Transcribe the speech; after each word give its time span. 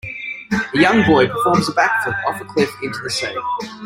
A 0.51 0.79
young 0.79 1.05
boy 1.05 1.27
performs 1.27 1.69
a 1.69 1.73
backflip 1.73 2.25
off 2.25 2.41
a 2.41 2.45
cliff, 2.45 2.73
into 2.81 2.97
the 3.03 3.09
sea. 3.11 3.35